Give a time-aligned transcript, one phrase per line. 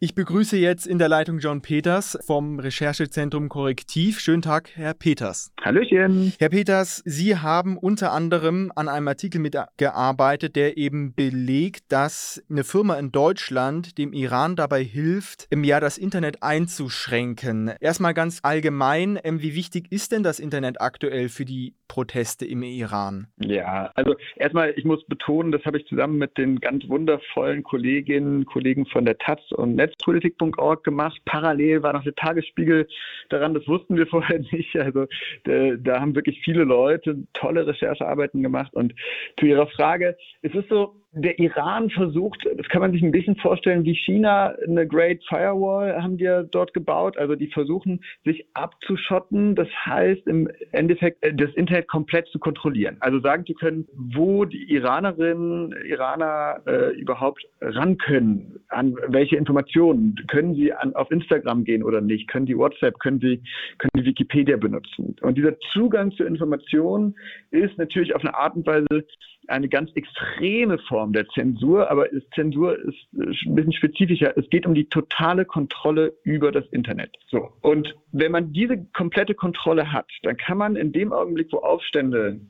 [0.00, 4.20] Ich begrüße jetzt in der Leitung John Peters vom Recherchezentrum Korrektiv.
[4.20, 5.52] Schönen Tag, Herr Peters.
[5.60, 6.32] Hallöchen.
[6.38, 12.62] Herr Peters, Sie haben unter anderem an einem Artikel mitgearbeitet, der eben belegt, dass eine
[12.62, 17.72] Firma in Deutschland dem Iran dabei hilft, im Jahr das Internet einzuschränken.
[17.80, 22.62] Erstmal ganz allgemein, ähm, wie wichtig ist denn das Internet aktuell für die Proteste im
[22.62, 23.26] Iran?
[23.38, 28.44] Ja, also erstmal, ich muss betonen, das habe ich zusammen mit den ganz wundervollen Kolleginnen,
[28.44, 31.20] Kollegen von der Taz und Netz netzpolitik.org gemacht.
[31.24, 32.86] Parallel war noch der Tagesspiegel
[33.28, 34.76] daran, das wussten wir vorher nicht.
[34.76, 35.06] Also
[35.44, 38.74] da, da haben wirklich viele Leute tolle Recherchearbeiten gemacht.
[38.74, 38.94] Und
[39.38, 43.36] zu Ihrer Frage, es ist so, der Iran versucht, das kann man sich ein bisschen
[43.36, 47.16] vorstellen, wie China eine Great Firewall haben die ja dort gebaut.
[47.16, 49.54] Also die versuchen, sich abzuschotten.
[49.54, 52.98] Das heißt im Endeffekt, äh, das Internet komplett zu kontrollieren.
[53.00, 60.14] Also sagen zu können, wo die Iranerinnen, Iraner äh, überhaupt ran können, an welche Informationen.
[60.28, 62.28] Können sie an, auf Instagram gehen oder nicht?
[62.28, 63.42] Können die WhatsApp, können sie,
[63.78, 65.16] können die Wikipedia benutzen?
[65.20, 67.14] Und dieser Zugang zu Informationen
[67.50, 69.06] ist natürlich auf eine Art und Weise
[69.48, 74.36] eine ganz extreme Form der Zensur, aber Zensur ist ein bisschen spezifischer.
[74.36, 77.10] Es geht um die totale Kontrolle über das Internet.
[77.28, 77.50] So.
[77.62, 82.40] Und wenn man diese komplette Kontrolle hat, dann kann man in dem Augenblick, wo Aufstände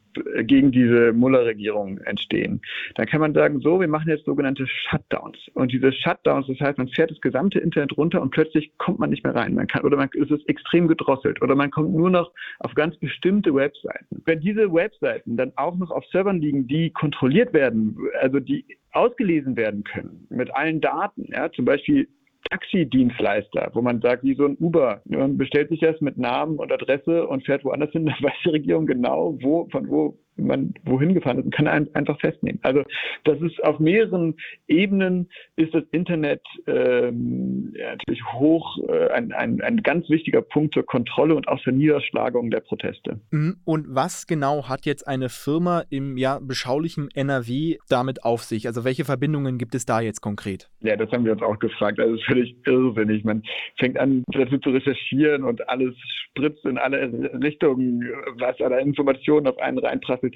[0.42, 2.60] gegen diese Muller-Regierung entstehen,
[2.96, 5.38] dann kann man sagen, so, wir machen jetzt sogenannte Shutdowns.
[5.54, 9.10] Und diese Shutdowns, das heißt, man fährt das gesamte Internet runter und plötzlich kommt man
[9.10, 9.54] nicht mehr rein.
[9.54, 12.96] Man kann, oder man, ist es extrem gedrosselt oder man kommt nur noch auf ganz
[12.96, 14.22] bestimmte Webseiten.
[14.24, 19.56] Wenn diese Webseiten dann auch noch auf Servern liegen, die kontrolliert werden, also die ausgelesen
[19.56, 22.08] werden können mit allen Daten, ja, zum Beispiel
[22.50, 25.03] Taxidienstleister, wo man sagt, wie so ein Uber.
[25.05, 28.50] Man bestellt sich das mit Namen und Adresse und fährt woanders hin, dann weiß die
[28.50, 32.61] Regierung genau, wo, von wo man wohin gefahren ist und kann einen einfach festnehmen.
[32.62, 32.83] Also
[33.25, 34.36] das ist auf mehreren
[34.67, 40.75] Ebenen ist das Internet ähm, ja, natürlich hoch äh, ein, ein, ein ganz wichtiger Punkt
[40.75, 43.20] zur Kontrolle und auch zur Niederschlagung der Proteste.
[43.31, 43.56] Mhm.
[43.64, 48.66] Und was genau hat jetzt eine Firma im ja, beschaulichen NRW damit auf sich?
[48.66, 50.71] Also welche Verbindungen gibt es da jetzt konkret?
[50.81, 51.98] Ja, das haben wir uns auch gefragt.
[51.98, 53.25] Also es ist völlig irrsinnig.
[53.25, 53.43] Man
[53.78, 55.94] fängt an, dazu zu recherchieren und alles
[56.31, 57.10] spritzt in alle
[57.43, 58.03] Richtungen,
[58.38, 60.28] was an Informationen auf einen reinprasselt.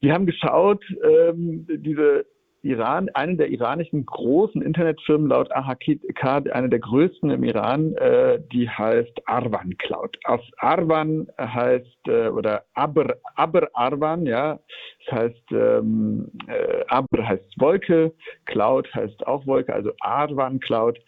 [0.00, 2.26] Wir haben geschaut, ähm, diese
[2.62, 8.68] Iran, eine der iranischen großen Internetfirmen laut AHK, eine der größten im Iran, äh, die
[8.68, 10.16] heißt Arwan Cloud.
[10.24, 14.60] Auf Arwan heißt, äh, oder Aber, Aber Arwan, ja,
[15.06, 18.12] das heißt, ähm, äh, Aber heißt Wolke,
[18.46, 20.98] Cloud heißt auch Wolke, also Arwan Cloud.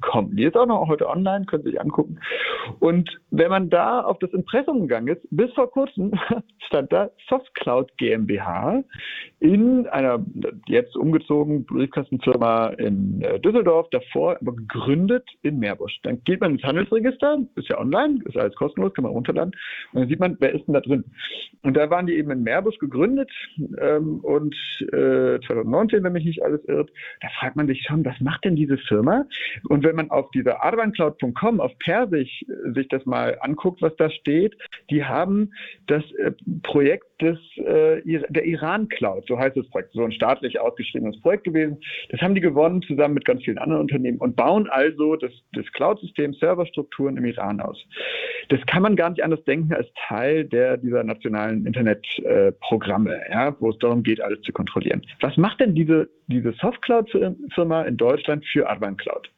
[0.00, 0.36] Com.
[0.36, 2.18] Die ist auch noch heute online, könnt ihr sich angucken.
[2.78, 6.12] Und wenn man da auf das Impressum gegangen ist, bis vor kurzem
[6.66, 8.84] stand da Softcloud GmbH
[9.40, 10.24] in einer
[10.66, 15.98] jetzt umgezogen Briefkastenfirma in äh, Düsseldorf, davor aber gegründet in Meerbusch.
[16.02, 19.52] Dann geht man ins Handelsregister, ist ja online, ist alles kostenlos, kann man runterladen.
[19.92, 21.04] Und dann sieht man, wer ist denn da drin.
[21.62, 23.30] Und da waren die eben in Meerbusch gegründet
[23.78, 24.54] ähm, und
[24.92, 28.56] äh, 2019, wenn mich nicht alles irrt, da fragt man sich schon, was macht denn
[28.56, 29.24] diese Firma?
[29.68, 34.10] Und wenn man auf dieser arbancloud.com auf Persisch äh, sich das mal anguckt, was da
[34.10, 34.56] steht,
[34.90, 35.52] die haben
[35.86, 36.32] das äh,
[36.62, 41.44] Projekt des, äh, der Iran Cloud, so heißt das Projekt, so ein staatlich ausgeschriebenes Projekt
[41.44, 41.78] gewesen.
[42.10, 45.66] Das haben die gewonnen zusammen mit ganz vielen anderen Unternehmen und bauen also das, das
[45.72, 47.78] Cloud-System, Serverstrukturen im Iran aus.
[48.48, 53.56] Das kann man gar nicht anders denken als Teil der, dieser nationalen Internetprogramme, äh, ja,
[53.60, 55.02] wo es darum geht, alles zu kontrollieren.
[55.20, 59.30] Was macht denn diese, diese Soft-Cloud-Firma in Deutschland für Arban Cloud?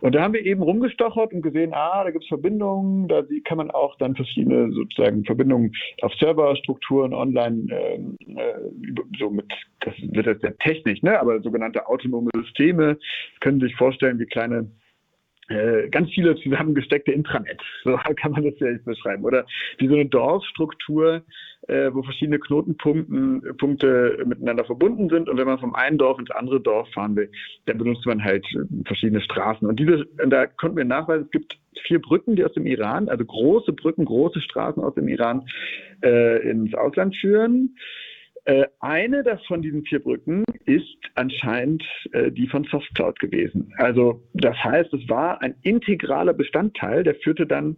[0.00, 3.58] Und da haben wir eben rumgestochert und gesehen, ah, da gibt es Verbindungen, da kann
[3.58, 5.72] man auch dann verschiedene sozusagen Verbindungen
[6.02, 8.54] auf Serverstrukturen online, ähm, äh,
[9.18, 12.98] so mit, das wird jetzt sehr technisch, ne, aber sogenannte autonome Systeme,
[13.40, 14.70] können sich vorstellen, wie kleine
[15.90, 19.24] ganz viele zusammengesteckte Intranets, so kann man das nicht beschreiben.
[19.24, 19.46] Oder
[19.78, 21.22] wie so eine Dorfstruktur,
[21.68, 25.28] äh, wo verschiedene Knotenpunkte miteinander verbunden sind.
[25.28, 27.30] Und wenn man vom einen Dorf ins andere Dorf fahren will,
[27.66, 28.46] dann benutzt man halt
[28.84, 29.68] verschiedene Straßen.
[29.68, 31.56] Und diese, da konnten wir nachweisen, es gibt
[31.86, 35.46] vier Brücken, die aus dem Iran, also große Brücken, große Straßen aus dem Iran
[36.02, 37.76] äh, ins Ausland führen.
[38.46, 41.82] Äh, eine von diesen vier Brücken ist anscheinend
[42.12, 43.74] äh, die von Softcloud gewesen.
[43.76, 47.76] Also das heißt, es war ein integraler Bestandteil, der führte dann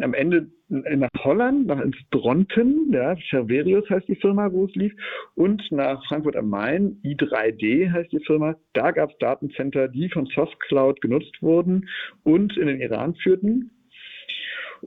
[0.00, 4.92] am Ende nach Holland, nach ins Dronten, ja, Cerverius heißt die Firma, wo es lief,
[5.34, 8.56] und nach Frankfurt am Main, i3D heißt die Firma.
[8.72, 11.88] Da gab es Datencenter, die von Softcloud genutzt wurden
[12.22, 13.70] und in den Iran führten.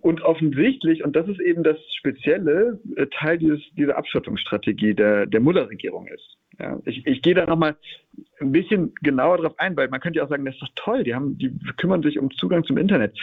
[0.01, 5.39] Und offensichtlich, und das ist eben das Spezielle, äh, Teil dieses, dieser Abschottungsstrategie der, der
[5.39, 6.37] Muller-Regierung ist.
[6.59, 7.75] Ja, ich, ich gehe da nochmal
[8.39, 11.03] ein bisschen genauer drauf ein, weil man könnte ja auch sagen, das ist doch toll,
[11.03, 13.15] die, haben, die kümmern sich um Zugang zum Internet.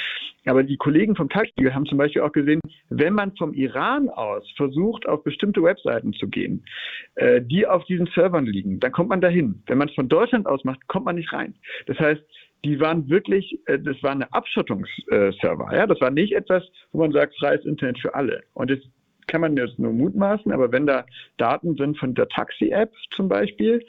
[0.45, 2.61] Aber die Kollegen vom Tagesspiegel haben zum Beispiel auch gesehen,
[2.91, 6.65] wenn man vom Iran aus versucht, auf bestimmte Webseiten zu gehen,
[7.17, 9.63] äh, die auf diesen Servern liegen, dann kommt man dahin.
[9.67, 11.55] Wenn man es von Deutschland aus macht, kommt man nicht rein.
[11.87, 12.23] Das heißt,
[12.65, 15.69] die waren wirklich, äh, das war eine Abschottungsserver.
[15.73, 15.87] Ja?
[15.87, 16.63] Das war nicht etwas,
[16.93, 18.43] wo man sagt, freies Internet für alle.
[18.55, 18.81] Und es
[19.27, 21.07] kann man jetzt nur mutmaßen, aber wenn da
[21.39, 23.85] Daten sind von der Taxi-App zum Beispiel,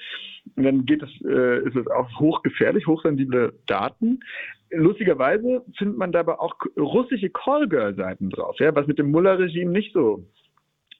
[0.55, 4.19] dann geht es, äh, ist es auch hochgefährlich, hochsensible Daten.
[4.71, 10.25] Lustigerweise findet man dabei auch russische Callgirl-Seiten drauf, ja, was mit dem Mullah-Regime nicht so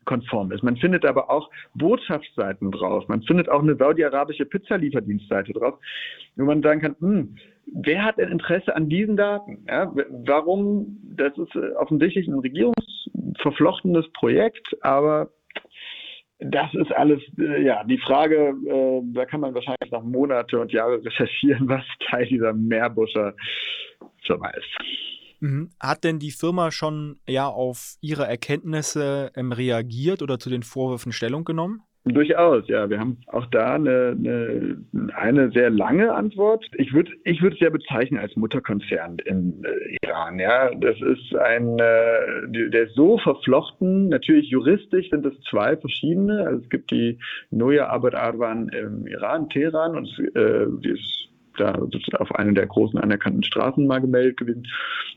[0.06, 0.64] konform ist.
[0.64, 3.08] Man findet aber auch Botschaftsseiten drauf.
[3.08, 5.80] Man findet auch eine saudi-arabische Pizzalieferdienstseite drauf,
[6.36, 7.36] wo man sagen kann, hm,
[7.74, 9.66] wer hat denn Interesse an diesen Daten?
[9.68, 9.92] Ja,
[10.26, 10.98] warum?
[11.16, 15.30] Das ist äh, offensichtlich ein regierungsverflochtenes Projekt, aber
[16.40, 20.72] das ist alles, äh, ja, die Frage, äh, da kann man wahrscheinlich noch Monate und
[20.72, 23.34] Jahre recherchieren, was Teil dieser Meerbuscher
[24.26, 24.68] Firma ist.
[25.46, 25.70] Mhm.
[25.80, 31.12] Hat denn die Firma schon ja auf ihre Erkenntnisse ähm, reagiert oder zu den Vorwürfen
[31.12, 31.84] Stellung genommen?
[32.06, 32.90] Durchaus, ja.
[32.90, 34.78] Wir haben auch da eine, eine,
[35.16, 36.64] eine sehr lange Antwort.
[36.78, 40.40] Ich würde ich würde es ja bezeichnen als Mutterkonzern im äh, Iran.
[40.40, 44.10] Ja, das ist ein, äh, der ist so verflochten.
[44.10, 46.46] Natürlich juristisch sind es zwei verschiedene.
[46.48, 47.20] Also es gibt die
[47.52, 51.26] Noya Abad Arwan im Iran, Teheran und äh, die ist
[51.58, 51.74] da
[52.20, 54.68] auf einer der großen anerkannten Straßen mal gemeldet gewesen.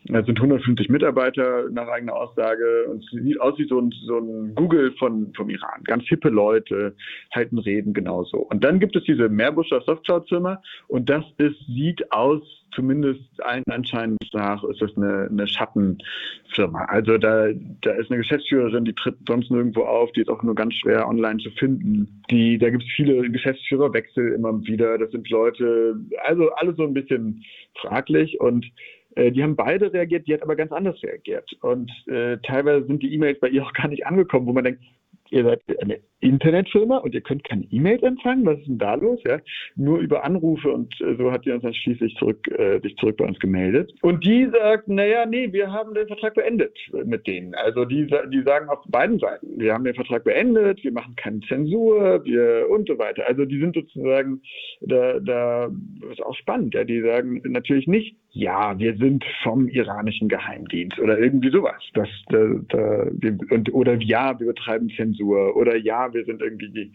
[0.05, 4.17] Da sind 150 Mitarbeiter nach eigener Aussage und es sieht aus wie so ein, so
[4.17, 5.83] ein Google von, vom Iran.
[5.83, 6.95] Ganz hippe Leute,
[7.33, 8.37] halten Reden genauso.
[8.37, 12.41] Und dann gibt es diese Meerbuscher Softcloud-Firma und das ist, sieht aus
[12.73, 16.85] zumindest allen anscheinend nach ist das eine, eine Schattenfirma.
[16.85, 17.47] Also da,
[17.81, 21.07] da ist eine Geschäftsführerin, die tritt sonst nirgendwo auf, die ist auch nur ganz schwer
[21.07, 22.21] online zu finden.
[22.29, 24.97] Die, da gibt es viele Geschäftsführerwechsel immer wieder.
[24.97, 25.95] Das sind Leute,
[26.25, 27.43] also alles so ein bisschen
[27.81, 28.65] fraglich und
[29.15, 31.51] äh, die haben beide reagiert, die hat aber ganz anders reagiert.
[31.61, 34.81] Und äh, teilweise sind die E-Mails bei ihr auch gar nicht angekommen, wo man denkt,
[35.31, 38.45] ihr seid eine Internetfirma und ihr könnt keine E-Mails empfangen.
[38.45, 39.19] Was ist denn da los?
[39.25, 39.39] Ja?
[39.75, 43.17] Nur über Anrufe und äh, so hat die uns dann schließlich zurück, äh, sich zurück
[43.17, 43.93] bei uns gemeldet.
[44.01, 47.55] Und die sagt, naja, nee, wir haben den Vertrag beendet mit denen.
[47.55, 51.39] Also die, die sagen auf beiden Seiten, wir haben den Vertrag beendet, wir machen keine
[51.41, 53.25] Zensur, wir und so weiter.
[53.27, 54.41] Also die sind sozusagen,
[54.81, 55.71] da, da
[56.11, 61.17] ist auch spannend, ja, die sagen natürlich nicht, ja, wir sind vom iranischen Geheimdienst oder
[61.17, 61.81] irgendwie sowas.
[61.93, 62.37] Das, da,
[62.69, 63.07] da,
[63.49, 66.91] und, oder ja, wir betreiben Zensur oder ja, wir sind irgendwie die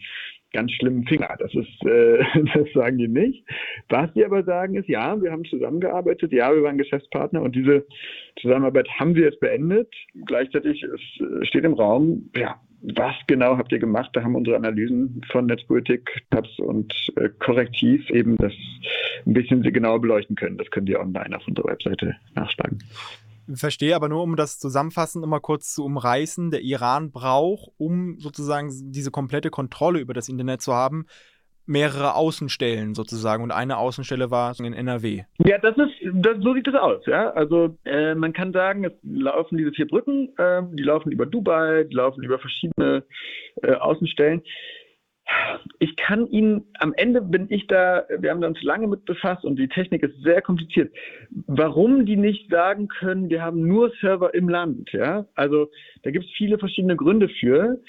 [0.53, 1.35] ganz schlimmen Finger.
[1.37, 2.23] Das ist, äh,
[2.53, 3.45] das sagen die nicht.
[3.89, 7.85] Was die aber sagen ist, ja, wir haben zusammengearbeitet, ja, wir waren Geschäftspartner und diese
[8.41, 9.93] Zusammenarbeit haben wir jetzt beendet.
[10.25, 10.85] Gleichzeitig
[11.43, 12.61] steht im Raum, ja,
[12.93, 14.11] was genau habt ihr gemacht?
[14.13, 18.53] Da haben unsere Analysen von Netzpolitik, Tabs und äh, Korrektiv eben das
[19.25, 20.57] ein bisschen genauer beleuchten können.
[20.57, 22.79] Das könnt ihr online auf unserer Webseite nachschlagen.
[23.53, 28.71] Verstehe, aber nur um das zusammenfassend immer kurz zu umreißen, der Iran braucht, um sozusagen
[28.91, 31.05] diese komplette Kontrolle über das Internet zu haben,
[31.65, 35.23] mehrere Außenstellen sozusagen und eine Außenstelle war in NRW.
[35.45, 37.05] Ja, das ist, das, so sieht es aus.
[37.05, 41.25] Ja, also äh, man kann sagen, es laufen diese vier Brücken, äh, die laufen über
[41.25, 43.03] Dubai, die laufen über verschiedene
[43.61, 44.41] äh, Außenstellen.
[45.79, 49.57] Ich kann Ihnen, am Ende bin ich da, wir haben uns lange mit befasst und
[49.57, 50.93] die Technik ist sehr kompliziert.
[51.47, 55.25] Warum die nicht sagen können, wir haben nur Server im Land, ja?
[55.33, 55.71] Also
[56.03, 57.79] da gibt es viele verschiedene Gründe für.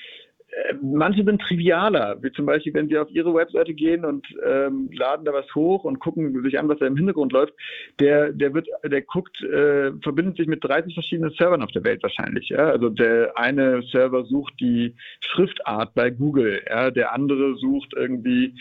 [0.56, 4.88] Äh, manche sind trivialer, wie zum Beispiel, wenn Sie auf Ihre Webseite gehen und ähm,
[4.92, 7.52] laden da was hoch und gucken sich an, was da im Hintergrund läuft,
[8.00, 12.02] der, der wird, der guckt, äh, verbindet sich mit 30 verschiedenen Servern auf der Welt
[12.02, 12.48] wahrscheinlich.
[12.48, 12.70] Ja?
[12.70, 16.90] Also der eine Server sucht die Schriftart bei Google, ja?
[16.90, 18.54] der andere sucht irgendwie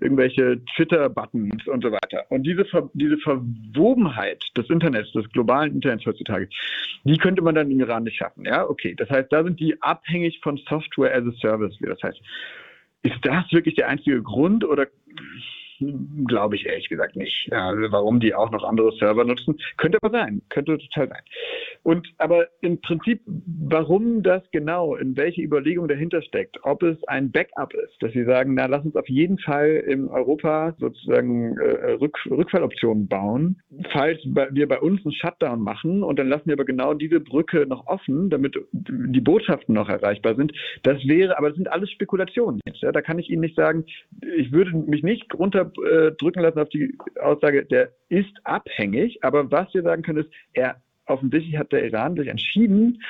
[0.00, 2.24] irgendwelche Twitter-Buttons und so weiter.
[2.28, 6.48] Und diese, Ver diese Verwobenheit des Internets, des globalen Internets heutzutage,
[7.04, 8.44] die könnte man dann im Iran nicht schaffen.
[8.44, 8.94] Ja, okay.
[8.94, 12.20] Das heißt, da sind die abhängig von Software as a Service, wie das heißt.
[13.02, 14.86] Ist das wirklich der einzige Grund oder
[16.26, 17.52] Glaube ich ehrlich gesagt nicht.
[17.52, 21.22] Also warum die auch noch andere Server nutzen, könnte aber sein, könnte total sein.
[21.86, 27.30] Und aber im Prinzip, warum das genau, in welche Überlegung dahinter steckt, ob es ein
[27.30, 31.92] Backup ist, dass sie sagen, na lass uns auf jeden Fall in Europa sozusagen äh,
[31.92, 33.62] Rück, Rückfalloptionen bauen,
[33.92, 37.66] falls wir bei uns einen Shutdown machen und dann lassen wir aber genau diese Brücke
[37.68, 40.52] noch offen, damit die Botschaften noch erreichbar sind.
[40.82, 42.82] Das wäre, aber das sind alles Spekulationen jetzt.
[42.82, 42.90] Ja?
[42.90, 43.84] Da kann ich Ihnen nicht sagen,
[44.36, 49.20] ich würde mich nicht runter äh, lassen auf die Aussage, der ist abhängig.
[49.22, 53.02] Aber was wir sagen können, ist, er offensichtlich hat der Iran sich entschieden,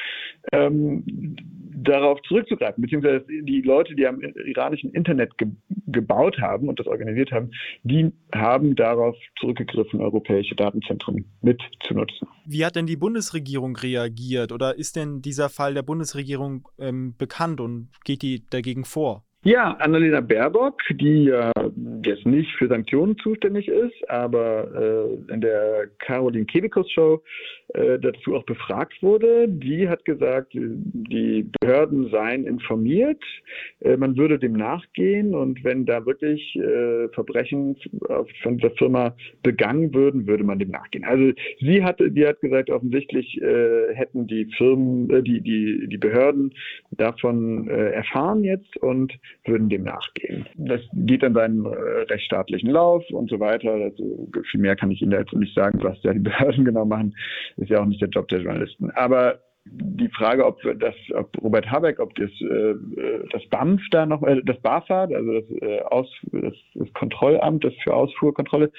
[0.52, 1.36] ähm,
[1.76, 5.48] darauf zurückzugreifen, beziehungsweise die Leute, die am iranischen Internet ge
[5.88, 7.52] gebaut haben und das organisiert haben,
[7.84, 12.26] die haben darauf zurückgegriffen, europäische Datenzentren mitzunutzen.
[12.44, 17.60] Wie hat denn die Bundesregierung reagiert oder ist denn dieser Fall der Bundesregierung ähm, bekannt
[17.60, 19.22] und geht die dagegen vor?
[19.46, 21.52] Ja, Annalena Baerbock, die ja
[22.04, 27.22] jetzt nicht für Sanktionen zuständig ist, aber äh, in der Caroline Kebekus Show
[27.76, 33.22] äh, dazu auch befragt wurde, die hat gesagt, die Behörden seien informiert,
[33.80, 37.76] äh, man würde dem nachgehen und wenn da wirklich äh, Verbrechen
[38.42, 41.04] von dieser Firma begangen würden, würde man dem nachgehen.
[41.04, 46.54] Also sie hat, die hat gesagt, offensichtlich äh, hätten die Firmen, die, die, die Behörden
[46.92, 49.12] davon erfahren jetzt und
[49.44, 50.46] würden dem nachgehen.
[50.56, 53.72] Das geht dann seinen rechtsstaatlichen Lauf und so weiter.
[53.72, 56.84] Also, viel mehr kann ich Ihnen da jetzt nicht sagen, was ja die Behörden genau
[56.84, 57.14] machen.
[57.66, 58.92] Ist ja auch nicht der Job der Journalisten.
[58.92, 62.74] Aber die Frage, ob das, ob Robert Habeck, ob das, äh,
[63.32, 67.92] das BAMF da noch, äh, das BAFA, also das, äh, Aus, das, Kontrollamt, das für
[67.92, 68.70] Ausfuhrkontrolle,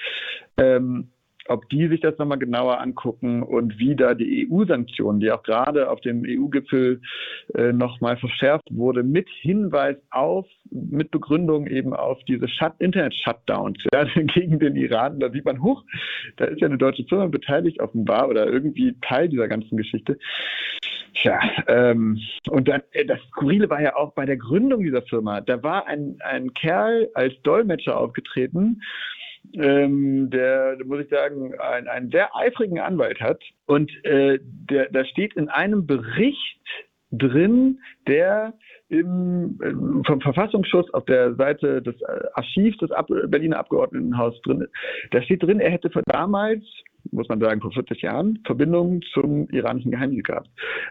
[0.56, 1.10] ähm,
[1.48, 5.90] ob die sich das nochmal genauer angucken und wie da die EU-Sanktionen, die auch gerade
[5.90, 7.00] auf dem EU-Gipfel
[7.54, 14.04] äh, nochmal verschärft wurde, mit Hinweis auf, mit Begründung eben auf diese Shut Internet-Shutdowns ja,
[14.14, 15.20] gegen den Iran.
[15.20, 15.84] Da sieht man, hoch,
[16.36, 20.18] da ist ja eine deutsche Firma beteiligt offenbar oder irgendwie Teil dieser ganzen Geschichte.
[21.14, 25.40] Tja, ähm, und dann, äh, das Skurrile war ja auch bei der Gründung dieser Firma.
[25.40, 28.82] Da war ein, ein Kerl als Dolmetscher aufgetreten,
[29.54, 33.42] ähm, der, muss ich sagen, ein, einen sehr eifrigen Anwalt hat.
[33.66, 34.38] Und äh,
[34.90, 36.60] da steht in einem Bericht
[37.10, 38.54] drin, der
[38.88, 44.66] im, äh, vom Verfassungsschutz auf der Seite des äh, Archivs des Ab Berliner Abgeordnetenhauses drin,
[45.10, 46.64] da steht drin, er hätte damals,
[47.10, 50.48] muss man sagen, vor 40 Jahren Verbindungen zum iranischen Geheimdienst gehabt.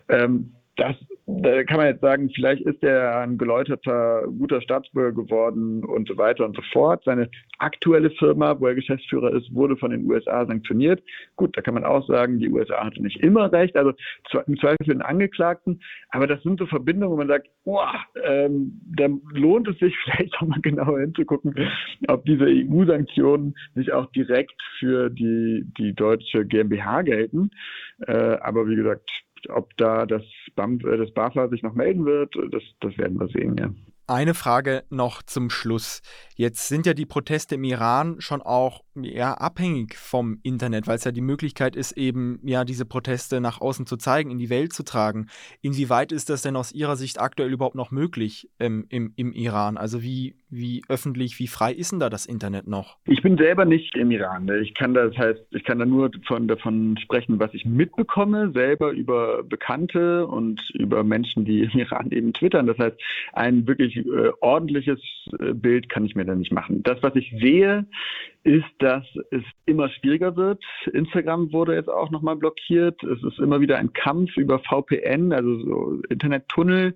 [0.10, 5.84] Ähm, das, da kann man jetzt sagen, vielleicht ist er ein geläuterter, guter Staatsbürger geworden
[5.84, 7.04] und so weiter und so fort.
[7.04, 11.02] Seine aktuelle Firma, wo er Geschäftsführer ist, wurde von den USA sanktioniert.
[11.36, 13.92] Gut, da kann man auch sagen, die USA hatte nicht immer recht, also
[14.46, 15.82] im Zweifel für den Angeklagten.
[16.10, 17.94] Aber das sind so Verbindungen, wo man sagt, boah,
[18.24, 21.56] ähm, da lohnt es sich vielleicht auch mal genauer hinzugucken,
[22.08, 27.50] ob diese EU-Sanktionen nicht auch direkt für die, die deutsche GmbH gelten.
[28.06, 29.10] Äh, aber wie gesagt,
[29.50, 30.24] ob da das,
[30.56, 33.70] BAM, äh, das BAFA sich noch melden wird, das, das werden wir sehen, ja.
[34.10, 36.02] Eine Frage noch zum Schluss.
[36.40, 41.04] Jetzt sind ja die Proteste im Iran schon auch ja, abhängig vom Internet, weil es
[41.04, 44.72] ja die Möglichkeit ist, eben ja diese Proteste nach außen zu zeigen, in die Welt
[44.72, 45.28] zu tragen.
[45.62, 49.78] Inwieweit ist das denn aus Ihrer Sicht aktuell überhaupt noch möglich ähm, im, im Iran?
[49.78, 52.98] Also wie, wie öffentlich, wie frei ist denn da das Internet noch?
[53.06, 54.46] Ich bin selber nicht im Iran.
[54.46, 54.60] Ne?
[54.60, 58.92] Ich kann das heißt, ich kann da nur von, davon sprechen, was ich mitbekomme, selber
[58.92, 62.68] über Bekannte und über Menschen, die im Iran eben twittern.
[62.68, 62.98] Das heißt,
[63.34, 65.00] ein wirklich äh, ordentliches
[65.40, 66.84] äh, Bild kann ich mir da nicht machen.
[66.84, 67.86] Das, was ich sehe,
[68.48, 70.64] ist, dass es immer schwieriger wird.
[70.94, 73.04] Instagram wurde jetzt auch nochmal blockiert.
[73.04, 76.96] Es ist immer wieder ein Kampf über VPN, also so Internettunnel,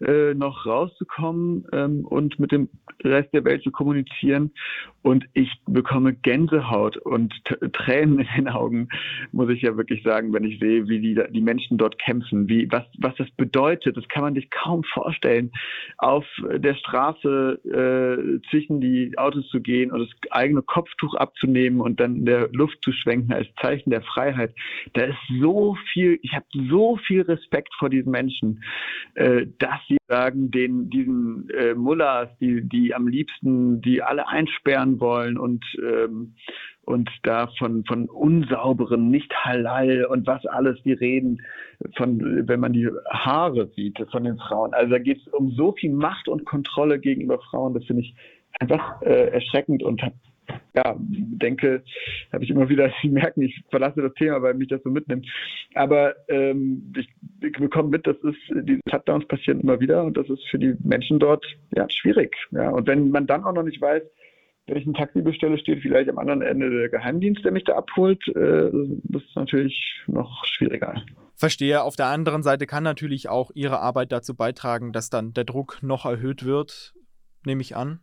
[0.00, 2.68] äh, noch rauszukommen ähm, und mit dem
[3.04, 4.50] Rest der Welt zu kommunizieren.
[5.02, 7.32] Und ich bekomme Gänsehaut und
[7.72, 8.88] Tränen in den Augen,
[9.30, 12.70] muss ich ja wirklich sagen, wenn ich sehe, wie die, die Menschen dort kämpfen, wie,
[12.72, 13.96] was, was das bedeutet.
[13.96, 15.52] Das kann man sich kaum vorstellen,
[15.98, 22.00] auf der Straße äh, zwischen die Autos zu gehen und das eigene Kopftuch abzunehmen und
[22.00, 24.54] dann in der Luft zu schwenken als Zeichen der Freiheit.
[24.94, 28.62] Da ist so viel, ich habe so viel Respekt vor diesen Menschen,
[29.14, 35.00] äh, dass sie sagen, den, diesen äh, Mullahs, die, die am liebsten, die alle einsperren
[35.00, 36.34] wollen und ähm,
[36.82, 41.42] und da von, von unsauberen, nicht halal und was alles die reden,
[41.98, 44.72] von, wenn man die Haare sieht von den Frauen.
[44.72, 48.14] Also da geht es um so viel Macht und Kontrolle gegenüber Frauen, das finde ich
[48.58, 50.00] einfach äh, erschreckend und
[50.74, 51.82] ja, denke,
[52.32, 55.26] habe ich immer wieder, Sie merken, ich verlasse das Thema, weil mich das so mitnimmt.
[55.74, 57.08] Aber ähm, ich,
[57.42, 60.74] ich bekomme mit, dass es, diese Shutdowns passieren immer wieder und das ist für die
[60.82, 62.36] Menschen dort ja, schwierig.
[62.50, 62.70] Ja.
[62.70, 64.02] Und wenn man dann auch noch nicht weiß,
[64.68, 67.76] wenn ich ein Taxi bestelle, steht vielleicht am anderen Ende der Geheimdienst, der mich da
[67.76, 68.22] abholt.
[68.28, 68.70] Äh,
[69.04, 71.02] das ist natürlich noch schwieriger.
[71.34, 71.82] Verstehe.
[71.82, 75.78] Auf der anderen Seite kann natürlich auch Ihre Arbeit dazu beitragen, dass dann der Druck
[75.82, 76.94] noch erhöht wird,
[77.46, 78.00] nehme ich an.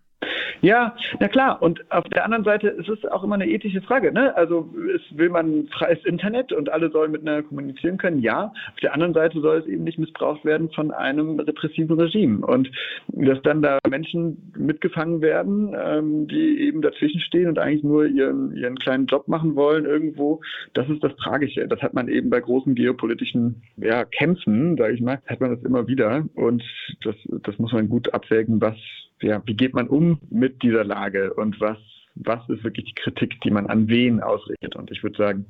[0.66, 1.62] Ja, na klar.
[1.62, 4.12] Und auf der anderen Seite ist es auch immer eine ethische Frage.
[4.12, 4.36] Ne?
[4.36, 4.68] Also
[5.12, 8.18] will man freies Internet und alle sollen miteinander kommunizieren können?
[8.18, 8.46] Ja.
[8.74, 12.44] Auf der anderen Seite soll es eben nicht missbraucht werden von einem repressiven Regime.
[12.44, 12.72] Und
[13.10, 18.56] dass dann da Menschen mitgefangen werden, ähm, die eben dazwischen stehen und eigentlich nur ihren,
[18.56, 20.42] ihren kleinen Job machen wollen irgendwo,
[20.74, 21.68] das ist das Tragische.
[21.68, 25.64] Das hat man eben bei großen geopolitischen ja, Kämpfen, sage ich mal, hat man das
[25.64, 26.26] immer wieder.
[26.34, 26.64] Und
[27.04, 28.76] das, das muss man gut abwägen, was
[29.22, 31.78] ja, wie geht man um mit dieser Lage und was,
[32.16, 34.76] was ist wirklich die Kritik, die man an wen ausrichtet?
[34.76, 35.46] Und ich würde sagen,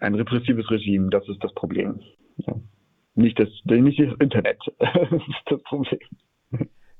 [0.00, 2.00] ein repressives Regime, das ist das Problem.
[2.38, 2.54] Ja.
[3.16, 6.00] Nicht, das, nicht das Internet, das ist das Problem.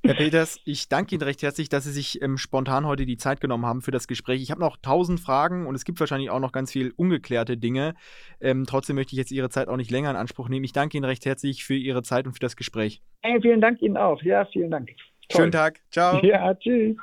[0.07, 3.41] Herr Peters, ich danke Ihnen recht herzlich, dass Sie sich ähm, spontan heute die Zeit
[3.41, 4.43] genommen haben für das Gespräch.
[4.43, 7.95] Ich habe noch tausend Fragen und es gibt wahrscheinlich auch noch ganz viel ungeklärte Dinge.
[8.39, 10.65] Ähm, trotzdem möchte ich jetzt Ihre Zeit auch nicht länger in Anspruch nehmen.
[10.65, 13.01] Ich danke Ihnen recht herzlich für Ihre Zeit und für das Gespräch.
[13.23, 14.23] Hey, vielen Dank Ihnen auch.
[14.23, 14.91] Ja, vielen Dank.
[15.29, 15.41] Toll.
[15.43, 15.81] Schönen Tag.
[15.91, 16.23] Ciao.
[16.25, 16.97] Ja, tschüss.